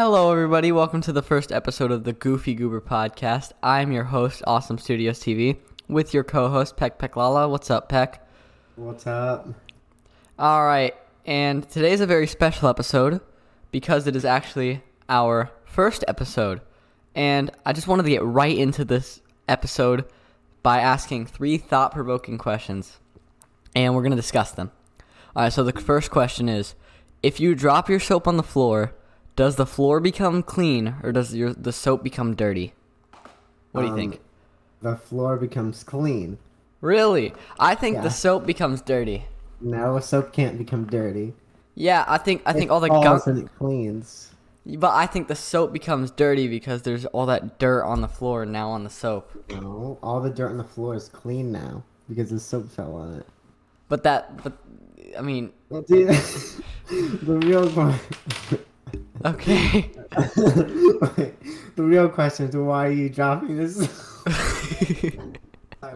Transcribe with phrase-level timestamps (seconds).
[0.00, 0.70] Hello, everybody.
[0.70, 3.50] Welcome to the first episode of the Goofy Goober podcast.
[3.64, 5.56] I'm your host, Awesome Studios TV,
[5.88, 7.48] with your co host, Peck Peck Lala.
[7.48, 8.24] What's up, Peck?
[8.76, 9.48] What's up?
[10.38, 10.94] All right,
[11.26, 13.20] and today's a very special episode
[13.72, 16.60] because it is actually our first episode.
[17.16, 20.04] And I just wanted to get right into this episode
[20.62, 22.98] by asking three thought provoking questions.
[23.74, 24.70] And we're going to discuss them.
[25.34, 26.76] All right, so the first question is
[27.20, 28.94] If you drop your soap on the floor,
[29.38, 32.74] does the floor become clean or does your, the soap become dirty?
[33.70, 34.20] What do you Um, think?
[34.82, 36.38] The floor becomes clean.
[36.80, 37.32] Really?
[37.58, 39.26] I think the soap becomes dirty.
[39.60, 41.34] No, soap can't become dirty.
[41.76, 44.32] Yeah, I think I think all the gunk and it cleans.
[44.66, 48.44] But I think the soap becomes dirty because there's all that dirt on the floor
[48.44, 49.30] now on the soap.
[49.50, 53.14] No, all the dirt on the floor is clean now because the soap fell on
[53.20, 53.26] it.
[53.88, 54.52] But that, but
[55.16, 56.08] I mean, Well, dude,
[56.90, 58.64] the real question.
[59.24, 59.90] Okay.
[60.10, 61.32] the
[61.76, 63.76] real question is why are you dropping this?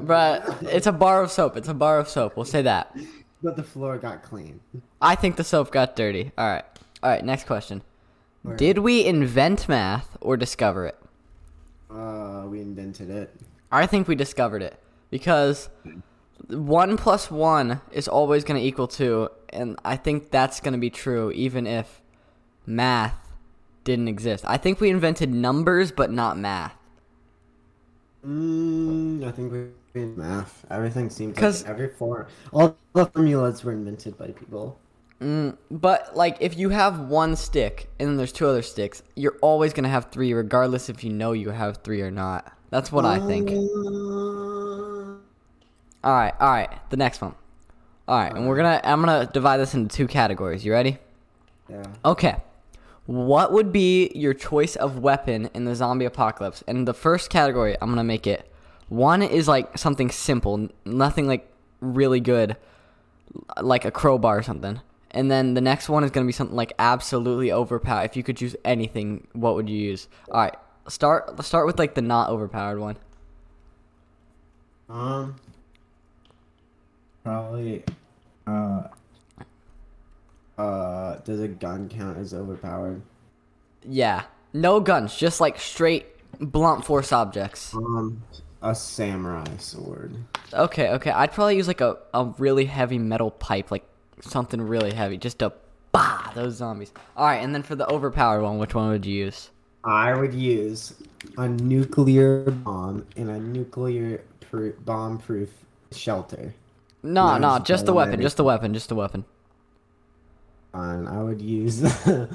[0.00, 1.56] but it's a bar of soap.
[1.56, 2.36] It's a bar of soap.
[2.36, 2.96] We'll say that.
[3.42, 4.60] But the floor got clean.
[5.00, 6.32] I think the soap got dirty.
[6.38, 6.64] All right.
[7.02, 7.24] All right.
[7.24, 7.82] Next question.
[8.44, 8.58] Alright.
[8.58, 10.98] Did we invent math or discover it?
[11.90, 13.34] Uh, we invented it.
[13.70, 14.78] I think we discovered it
[15.10, 15.68] because
[16.48, 20.78] one plus one is always going to equal two, and I think that's going to
[20.78, 22.01] be true even if
[22.66, 23.14] math
[23.84, 24.44] didn't exist.
[24.46, 26.74] I think we invented numbers, but not math.
[28.26, 29.58] Mm, I think we
[29.94, 30.64] invented math.
[30.70, 32.26] Everything seems 'Cause- like every form.
[32.52, 34.78] All the formulas were invented by people.
[35.20, 39.36] Mm, but like, if you have one stick and then there's two other sticks, you're
[39.40, 42.52] always gonna have three, regardless if you know you have three or not.
[42.70, 43.50] That's what I think.
[43.50, 45.16] Uh,
[46.04, 46.70] All right, all right.
[46.90, 47.34] The next one.
[48.08, 48.80] All right, and we're gonna.
[48.82, 50.64] I'm gonna divide this into two categories.
[50.64, 50.98] You ready?
[51.68, 51.84] Yeah.
[52.04, 52.36] Okay.
[53.06, 56.62] What would be your choice of weapon in the zombie apocalypse?
[56.66, 58.48] And the first category, I'm gonna make it.
[58.88, 62.56] One is like something simple, nothing like really good,
[63.60, 64.80] like a crowbar or something.
[65.10, 68.04] And then the next one is gonna be something like absolutely overpowered.
[68.04, 70.08] If you could choose anything, what would you use?
[70.30, 70.54] All right,
[70.88, 71.36] start.
[71.36, 72.96] Let's start with like the not overpowered one.
[74.88, 75.36] Um.
[77.24, 77.82] Probably.
[78.46, 78.84] Uh.
[80.62, 81.16] Uh.
[81.24, 83.02] Does a gun count as overpowered?
[83.88, 86.06] Yeah, no guns, just like straight
[86.40, 87.74] blunt force objects.
[87.74, 88.22] Um.
[88.64, 90.14] A samurai sword.
[90.54, 91.10] Okay, okay.
[91.10, 93.84] I'd probably use like a, a really heavy metal pipe, like
[94.20, 95.52] something really heavy, just to
[95.90, 96.92] bah those zombies.
[97.16, 99.50] All right, and then for the overpowered one, which one would you use?
[99.82, 100.94] I would use
[101.38, 105.50] a nuclear bomb in a nuclear pr- bomb-proof
[105.90, 106.54] shelter.
[107.02, 109.24] No, no, just the weapon, just the weapon, just the weapon.
[110.74, 111.84] I would use.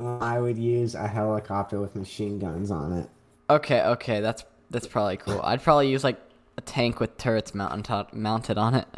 [0.00, 3.08] I would use a helicopter with machine guns on it.
[3.48, 5.40] Okay, okay, that's that's probably cool.
[5.42, 6.20] I'd probably use like
[6.56, 8.88] a tank with turrets mount on mounted on it.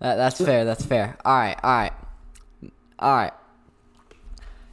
[0.00, 0.64] That that's fair.
[0.64, 1.16] That's fair.
[1.24, 1.92] All right, all right,
[2.98, 3.32] all right.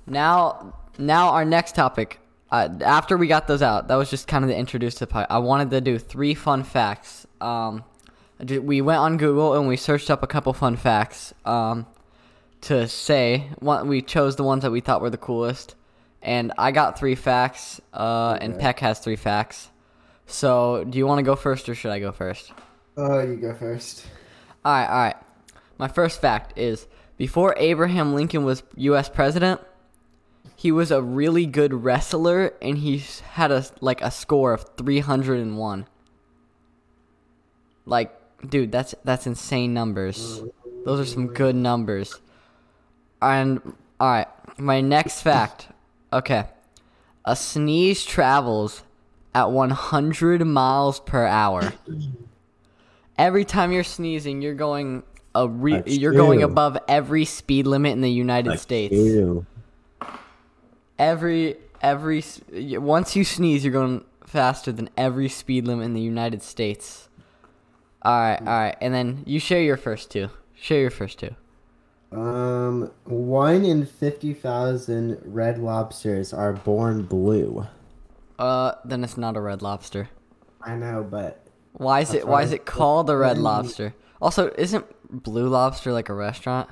[0.06, 2.20] Now, now our next topic.
[2.50, 5.08] Uh, after we got those out, that was just kind of the introduce to the
[5.08, 5.28] pod.
[5.30, 7.28] I wanted to do three fun facts.
[7.42, 7.84] Um,
[8.40, 11.34] we went on Google and we searched up a couple fun facts.
[11.44, 11.86] Um,
[12.62, 15.75] to say one, we chose the ones that we thought were the coolest,
[16.22, 17.79] and I got three facts.
[17.94, 19.69] Uh, and Peck has three facts.
[20.25, 22.51] So, do you want to go first or should I go first?
[22.97, 24.06] Oh, you go first.
[24.66, 25.16] All right, all right.
[25.78, 26.88] My first fact is
[27.18, 29.09] before Abraham Lincoln was U.S.
[29.09, 29.62] president,
[30.56, 35.85] he was a really good wrestler, and he had a like a score of 301.
[37.85, 38.12] Like,
[38.47, 40.41] dude, that's that's insane numbers.
[40.84, 42.19] Those are some good numbers.
[43.22, 43.62] And
[44.00, 45.68] all right, my next fact.
[46.14, 46.46] Okay,
[47.26, 48.84] a sneeze travels
[49.36, 51.74] at 100 miles per hour.
[53.18, 55.04] Every time you're sneezing, you're going
[55.36, 58.94] a re- you're going above every speed limit in the United States.
[58.94, 59.46] Ew.
[60.98, 66.42] Every every once you sneeze, you're going faster than every speed limit in the United
[66.42, 67.08] States.
[68.02, 70.30] All right, all right, and then you share your first two.
[70.56, 71.36] Share your first two.
[72.12, 77.68] Um, one in fifty thousand red lobsters are born blue.
[78.39, 80.09] Uh, then it's not a red lobster.
[80.62, 82.27] I know, but Why is it?
[82.27, 83.94] Why is it called a red lobster?
[84.21, 84.86] Also, isn't
[85.24, 86.69] Blue Lobster like a restaurant?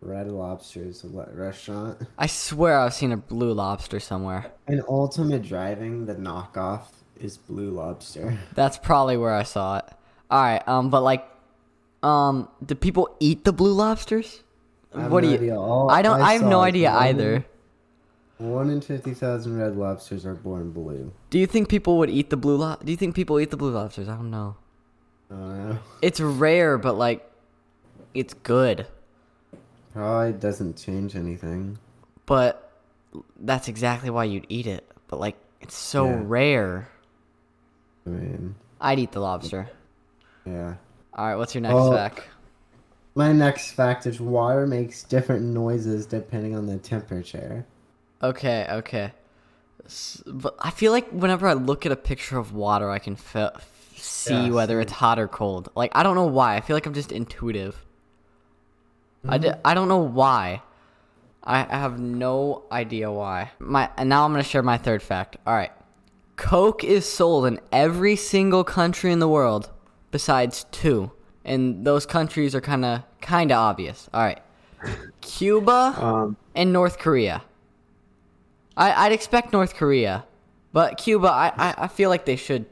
[0.00, 1.98] red lobster is a restaurant.
[2.18, 4.52] I swear I've seen a Blue Lobster somewhere.
[4.68, 6.82] In Ultimate Driving, the knockoff
[7.18, 8.38] is Blue Lobster.
[8.54, 9.84] That's probably where I saw it.
[10.30, 11.26] All right, um, but like,
[12.04, 14.42] um, do people eat the blue lobsters?
[14.94, 15.38] I have what no do you?
[15.40, 15.58] idea.
[15.60, 16.20] All I don't.
[16.20, 17.44] I, have no idea one- either.
[18.38, 21.12] One in fifty thousand red lobsters are born blue.
[21.30, 23.56] Do you think people would eat the blue lo- Do you think people eat the
[23.56, 24.08] blue lobsters?
[24.08, 24.56] I don't know.
[25.30, 25.78] I don't know.
[26.02, 27.24] It's rare, but like,
[28.12, 28.86] it's good.
[29.92, 31.78] Probably doesn't change anything.
[32.26, 32.72] But
[33.38, 34.84] that's exactly why you'd eat it.
[35.06, 36.22] But like, it's so Yeah.
[36.24, 36.88] rare.
[38.06, 39.70] I mean, I'd eat the lobster.
[40.44, 40.74] yeah.
[41.14, 42.28] All right, what's your next fact?
[43.16, 47.66] My next fact is water makes different noises depending on the temperature.
[48.22, 49.12] Okay, okay.
[50.26, 53.50] But I feel like whenever I look at a picture of water, I can fe-
[53.96, 55.70] see Yeah, whether it's hot or cold.
[55.74, 56.56] Like I don't know why.
[56.56, 57.84] I feel like I'm just intuitive.
[59.28, 59.38] I, Mm-hmm.
[59.38, 60.62] di- I don't know why.
[61.42, 63.52] I, I have no idea why.
[63.58, 65.36] My and now I'm gonna share my third fact.
[65.46, 65.72] All right,
[66.36, 69.70] Coke is sold in every single country in the world
[70.14, 71.10] besides two,
[71.44, 74.08] and those countries are kind of kind of obvious.
[74.14, 74.40] All right,
[75.20, 77.42] Cuba Um, and North Korea.
[78.76, 80.24] I, I'd expect North Korea,
[80.72, 82.66] but Cuba, I, I, I feel like they should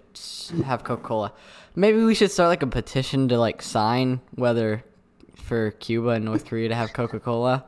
[0.64, 1.32] have Coca Cola.
[1.74, 4.84] Maybe we should start like a petition to like sign whether
[5.34, 7.64] for Cuba and North Korea to have Coca Cola.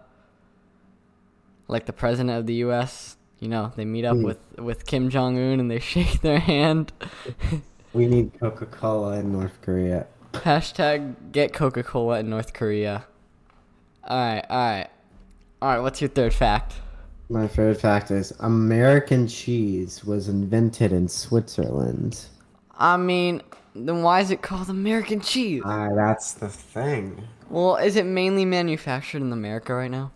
[1.67, 4.23] Like the president of the U.S., you know, they meet up Hmm.
[4.23, 6.93] with with Kim Jong Un and they shake their hand.
[7.95, 10.07] we need Coca Cola in North Korea.
[10.33, 13.07] Hashtag get Coca Cola in North Korea.
[14.03, 14.89] All right, all right,
[15.63, 15.79] all right.
[15.79, 16.75] What's your third fact?
[17.31, 22.27] My third fact is American cheese was invented in Switzerland.
[22.77, 23.41] I mean,
[23.75, 25.63] then why is it called American cheese?
[25.65, 27.27] Ah, that's the thing.
[27.49, 30.13] Well, is it mainly manufactured in America right now?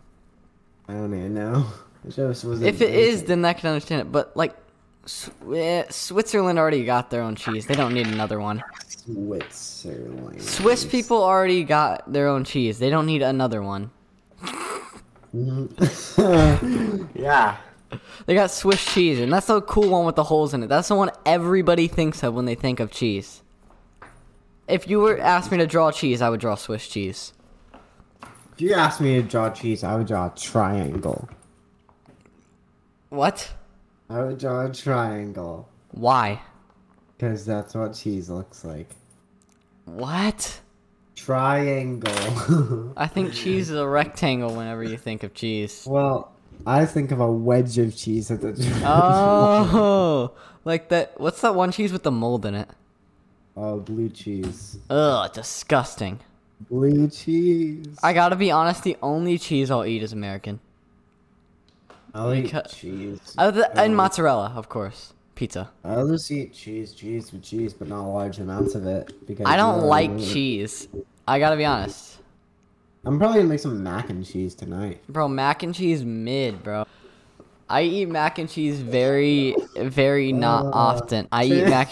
[0.89, 1.67] I don't even know.
[2.07, 4.13] It just was If it is, then I can understand it.
[4.13, 4.55] But like,
[5.09, 7.67] Switzerland already got their own cheese.
[7.67, 8.63] They don't need another one.
[8.89, 10.43] Switzerland.
[10.43, 12.79] Swiss people already got their own cheese.
[12.79, 13.91] They don't need another one.
[17.15, 17.57] yeah.
[18.27, 20.67] They got Swiss cheese, and that's the cool one with the holes in it.
[20.69, 23.43] That's the one everybody thinks of when they think of cheese.
[24.67, 27.33] If you were asked me to draw cheese, I would draw Swiss cheese.
[28.53, 31.29] If you asked me to draw cheese, I would draw a triangle.
[33.09, 33.55] What?
[34.11, 35.69] I would draw a triangle.
[35.91, 36.41] Why?
[37.17, 38.91] Because that's what cheese looks like.
[39.85, 40.61] What?
[41.17, 42.93] Triangle.
[42.97, 45.85] I think cheese is a rectangle whenever you think of cheese.
[45.87, 46.33] well,
[46.67, 50.33] I think of a wedge of cheese at the Oh,
[50.65, 51.21] like that.
[51.21, 52.69] What's that one cheese with the mold in it?
[53.57, 54.79] Oh, blue cheese.
[54.89, 56.21] Ugh, disgusting.
[56.71, 57.99] Blue cheese.
[58.03, 60.61] I gotta be honest, the only cheese I'll eat is American.
[62.19, 63.35] I'll eat Because- cheese.
[63.39, 65.13] Other th- and mozzarella, of course.
[65.35, 65.71] Pizza.
[65.85, 69.57] I'll just eat cheese, cheese with cheese, but not large amounts of it because I
[69.57, 70.89] don't like cheese.
[71.29, 72.19] I gotta be honest.
[73.05, 75.01] I'm probably gonna make some mac and cheese tonight.
[75.09, 76.85] Bro, mac and cheese mid, bro.
[77.71, 81.29] I eat mac and cheese very, very not Uh, often.
[81.31, 81.91] I eat mac.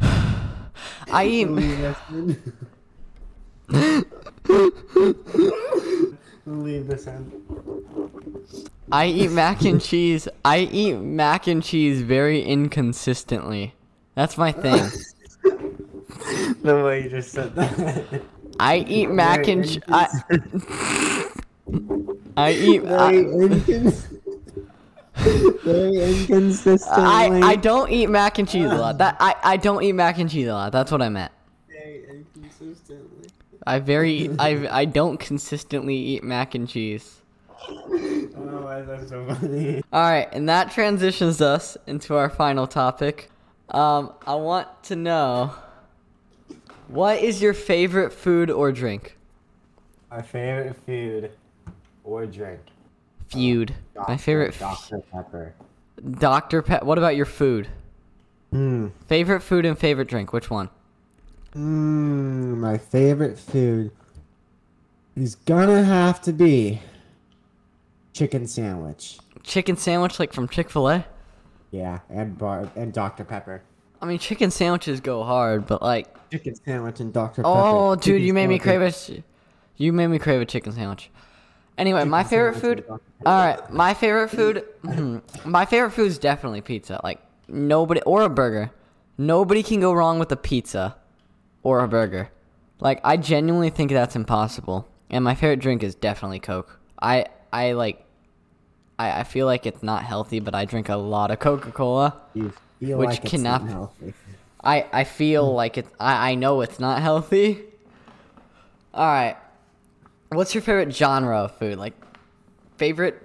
[1.10, 1.48] I eat.
[6.46, 7.32] Leave this in.
[8.90, 9.30] Leave this in.
[9.30, 10.28] I eat mac and cheese.
[10.44, 13.74] I eat mac and cheese very inconsistently.
[14.14, 14.88] That's my thing.
[16.62, 18.22] The way you just said that.
[18.58, 21.24] I eat mac Very and ch- I,
[22.36, 24.20] I eat Very I, incons-
[25.62, 27.04] Very inconsistently.
[27.04, 28.98] I I don't eat mac and cheese a lot.
[28.98, 30.72] That I I don't eat mac and cheese a lot.
[30.72, 31.32] That's what I meant.
[31.68, 33.28] Very inconsistently.
[33.66, 37.22] I very I I don't consistently eat mac and cheese.
[37.66, 39.82] Oh, why is so funny?
[39.92, 43.30] All right, and that transitions us into our final topic.
[43.70, 45.52] Um, I want to know
[46.88, 49.16] what is your favorite food or drink?
[50.10, 51.32] My favorite food
[52.04, 52.60] or drink.
[53.28, 53.74] Feud.
[54.08, 54.98] My favorite f- Dr.
[55.12, 55.54] Pepper.
[56.18, 56.62] Dr.
[56.62, 56.84] Pep.
[56.84, 57.68] What about your food?
[58.50, 58.88] Hmm.
[59.06, 60.32] Favorite food and favorite drink?
[60.32, 60.70] Which one?
[61.54, 63.90] Mmm, my favorite food
[65.16, 66.80] is gonna have to be
[68.12, 69.18] chicken sandwich.
[69.42, 71.06] Chicken sandwich, like from Chick Fil A.
[71.70, 73.24] Yeah, and bar and Dr.
[73.24, 73.62] Pepper.
[74.00, 77.42] I mean, chicken sandwiches go hard, but like, Chicken sandwich and Dr.
[77.44, 77.66] Oh, Pepper.
[77.66, 79.22] oh, dude, Chicken you made me crave a,
[79.76, 81.10] you made me crave a chicken sandwich.
[81.76, 82.78] Anyway, my favorite food.
[82.78, 83.00] and Dr.
[83.18, 83.28] Pepper.
[83.28, 85.22] All right, my favorite food.
[85.44, 87.00] my favorite food is definitely pizza.
[87.02, 88.70] Like nobody or a burger.
[89.16, 90.96] Nobody can go wrong with a pizza
[91.62, 92.30] or a burger.
[92.80, 94.86] Like I genuinely think that's impossible.
[95.10, 96.78] And my favorite drink is definitely Coke.
[97.00, 98.04] I I like.
[98.98, 102.16] I, I feel like it's not healthy, but I drink a lot of Coca Cola.
[102.34, 104.14] You feel Which like it's cannot- not healthy.
[104.62, 107.62] I, I feel like it's I, I know it's not healthy.
[108.92, 109.36] Alright.
[110.30, 111.78] What's your favorite genre of food?
[111.78, 111.94] Like
[112.76, 113.22] favorite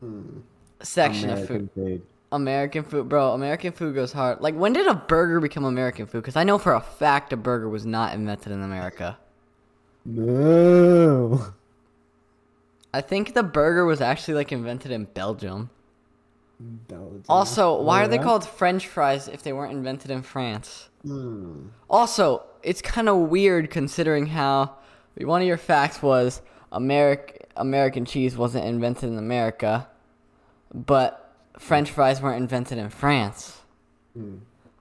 [0.00, 0.38] hmm.
[0.82, 1.70] section American of food.
[1.74, 2.02] food.
[2.32, 3.32] American food, bro.
[3.32, 4.40] American food goes hard.
[4.40, 6.22] Like, when did a burger become American food?
[6.22, 9.18] Because I know for a fact a burger was not invented in America.
[10.04, 11.52] No.
[12.92, 15.70] I think the burger was actually like invented in Belgium.
[16.60, 17.24] Belgium.
[17.28, 20.88] Also, why are they called French fries if they weren't invented in France?
[21.02, 21.68] Hmm.
[21.88, 24.76] Also, it's kind of weird considering how
[25.16, 26.42] one of your facts was
[26.72, 29.88] Americ- American cheese wasn't invented in America,
[30.74, 33.60] but French fries weren't invented in France.
[34.14, 34.38] Hmm.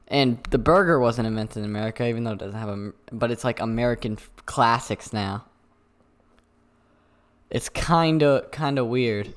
[0.08, 2.92] And the burger wasn't invented in America, even though it doesn't have a.
[3.12, 5.46] But it's like American f- classics now.
[7.50, 9.34] It's kind of kind of weird.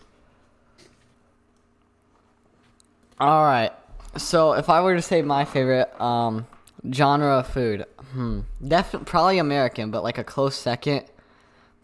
[3.18, 3.70] All right,
[4.16, 6.46] so if I were to say my favorite um,
[6.92, 11.04] genre of food, hmm, definitely probably American, but like a close second,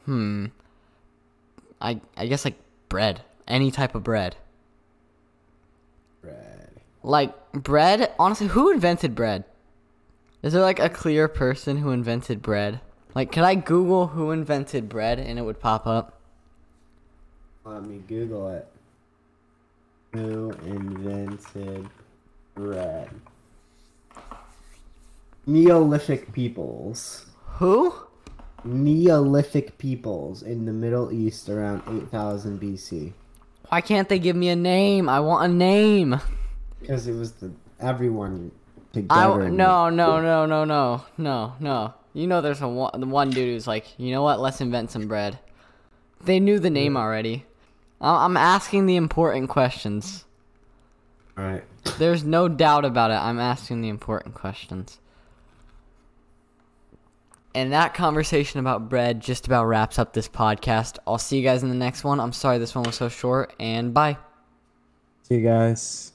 [0.04, 0.46] hmm,
[1.80, 2.56] I I guess like
[2.88, 4.36] bread, any type of bread.
[6.20, 6.80] Bread.
[7.02, 9.44] Like bread, honestly, who invented bread?
[10.42, 12.80] Is there like a clear person who invented bread?
[13.14, 16.17] Like, could I Google who invented bread and it would pop up?
[17.68, 18.66] Let me Google it.
[20.14, 21.86] Who invented
[22.54, 23.10] bread?
[25.46, 27.26] Neolithic peoples.
[27.58, 27.92] Who?
[28.64, 33.12] Neolithic peoples in the Middle East around 8000 BC.
[33.68, 35.08] Why can't they give me a name?
[35.08, 36.18] I want a name.
[36.80, 38.50] Because it was the everyone
[38.94, 39.42] together.
[39.44, 41.94] w- no no no no no no no.
[42.14, 44.40] You know, there's a one, the one dude who's like, you know what?
[44.40, 45.38] Let's invent some bread.
[46.24, 47.44] They knew the name already.
[48.00, 50.24] I'm asking the important questions.
[51.38, 51.64] Alright.
[51.98, 53.14] There's no doubt about it.
[53.14, 54.98] I'm asking the important questions.
[57.54, 60.98] And that conversation about bread just about wraps up this podcast.
[61.06, 62.20] I'll see you guys in the next one.
[62.20, 64.16] I'm sorry this one was so short, and bye.
[65.22, 66.12] See you guys.